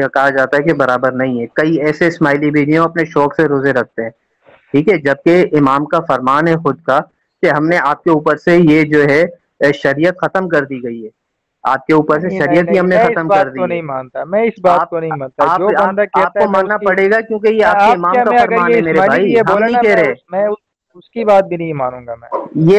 [0.08, 3.48] کہا جاتا ہے کہ برابر نہیں ہے۔ کئی ایسے اسماعیلی بھی ہیں اپنے شوق سے
[3.48, 4.10] روزے رکھتے ہیں۔
[4.72, 6.98] ٹھیک ہے؟ جبکہ امام کا فرمان ہے خود کا
[7.42, 9.24] کہ ہم نے آپ کے اوپر سے یہ جو ہے
[9.72, 11.08] شریعت ختم کر دی گئی ہے۔
[11.62, 14.54] آپ کے اوپر سے شریعت ہی ہم نے ختم کر دی نہیں مانتا میں اس
[14.62, 17.92] بات کو نہیں مانتا۔ جو بندہ آپ کو ماننا پڑے گا کیونکہ یہ آپ کے
[17.92, 20.46] امام کا فرمان ہے میرے بھائی ہم نہیں کہہ رہے۔ میں
[20.94, 22.78] اس کی بات بھی نہیں مانوں گا میں۔ یہ